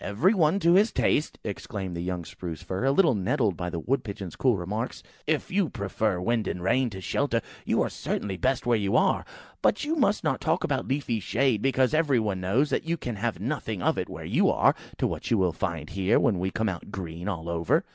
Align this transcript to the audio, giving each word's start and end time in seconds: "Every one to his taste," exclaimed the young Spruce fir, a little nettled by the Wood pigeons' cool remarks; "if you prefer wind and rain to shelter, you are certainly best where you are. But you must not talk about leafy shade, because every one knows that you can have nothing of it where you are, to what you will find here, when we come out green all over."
"Every 0.03 0.33
one 0.33 0.57
to 0.61 0.73
his 0.73 0.91
taste," 0.91 1.37
exclaimed 1.43 1.95
the 1.95 2.01
young 2.01 2.25
Spruce 2.25 2.63
fir, 2.63 2.85
a 2.85 2.91
little 2.91 3.13
nettled 3.13 3.55
by 3.55 3.69
the 3.69 3.79
Wood 3.79 4.03
pigeons' 4.03 4.35
cool 4.35 4.57
remarks; 4.57 5.03
"if 5.27 5.51
you 5.51 5.69
prefer 5.69 6.19
wind 6.19 6.47
and 6.47 6.63
rain 6.63 6.89
to 6.89 7.01
shelter, 7.01 7.39
you 7.67 7.83
are 7.83 7.87
certainly 7.91 8.35
best 8.35 8.65
where 8.65 8.79
you 8.79 8.95
are. 8.95 9.23
But 9.61 9.85
you 9.85 9.95
must 9.95 10.23
not 10.23 10.41
talk 10.41 10.63
about 10.63 10.87
leafy 10.87 11.19
shade, 11.19 11.61
because 11.61 11.93
every 11.93 12.19
one 12.19 12.41
knows 12.41 12.71
that 12.71 12.85
you 12.89 12.97
can 12.97 13.17
have 13.17 13.39
nothing 13.39 13.83
of 13.83 13.99
it 13.99 14.09
where 14.09 14.25
you 14.25 14.49
are, 14.49 14.73
to 14.97 15.05
what 15.05 15.29
you 15.29 15.37
will 15.37 15.51
find 15.53 15.91
here, 15.91 16.19
when 16.19 16.39
we 16.39 16.49
come 16.49 16.67
out 16.67 16.89
green 16.91 17.27
all 17.27 17.47
over." 17.47 17.85